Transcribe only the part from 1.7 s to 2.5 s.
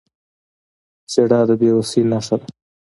وسۍ نښه ده.